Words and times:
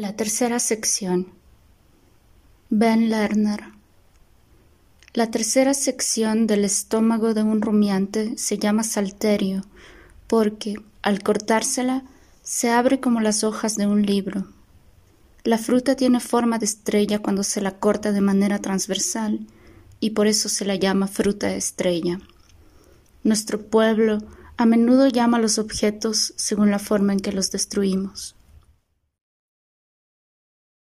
La 0.00 0.12
tercera 0.12 0.60
sección. 0.60 1.26
Ben 2.70 3.10
Lerner. 3.10 3.64
La 5.12 5.32
tercera 5.32 5.74
sección 5.74 6.46
del 6.46 6.64
estómago 6.64 7.34
de 7.34 7.42
un 7.42 7.60
rumiante 7.60 8.38
se 8.38 8.58
llama 8.58 8.84
salterio 8.84 9.64
porque, 10.28 10.76
al 11.02 11.20
cortársela, 11.24 12.04
se 12.44 12.70
abre 12.70 13.00
como 13.00 13.20
las 13.20 13.42
hojas 13.42 13.74
de 13.74 13.88
un 13.88 14.06
libro. 14.06 14.46
La 15.42 15.58
fruta 15.58 15.96
tiene 15.96 16.20
forma 16.20 16.60
de 16.60 16.66
estrella 16.66 17.18
cuando 17.18 17.42
se 17.42 17.60
la 17.60 17.80
corta 17.80 18.12
de 18.12 18.20
manera 18.20 18.60
transversal 18.60 19.48
y 19.98 20.10
por 20.10 20.28
eso 20.28 20.48
se 20.48 20.64
la 20.64 20.76
llama 20.76 21.08
fruta 21.08 21.52
estrella. 21.52 22.20
Nuestro 23.24 23.66
pueblo 23.66 24.18
a 24.56 24.64
menudo 24.64 25.08
llama 25.08 25.38
a 25.38 25.40
los 25.40 25.58
objetos 25.58 26.34
según 26.36 26.70
la 26.70 26.78
forma 26.78 27.14
en 27.14 27.18
que 27.18 27.32
los 27.32 27.50
destruimos. 27.50 28.37